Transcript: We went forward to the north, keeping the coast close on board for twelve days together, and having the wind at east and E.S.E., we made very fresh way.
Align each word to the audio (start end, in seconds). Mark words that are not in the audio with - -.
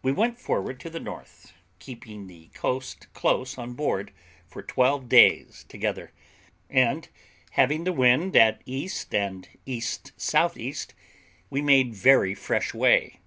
We 0.00 0.12
went 0.12 0.38
forward 0.38 0.78
to 0.78 0.90
the 0.90 1.00
north, 1.00 1.52
keeping 1.80 2.28
the 2.28 2.50
coast 2.54 3.12
close 3.14 3.58
on 3.58 3.72
board 3.72 4.12
for 4.46 4.62
twelve 4.62 5.08
days 5.08 5.64
together, 5.68 6.12
and 6.70 7.08
having 7.50 7.82
the 7.82 7.92
wind 7.92 8.36
at 8.36 8.62
east 8.64 9.12
and 9.12 9.48
E.S.E., 9.66 10.76
we 11.50 11.62
made 11.62 11.94
very 11.96 12.34
fresh 12.36 12.74
way. 12.74 13.18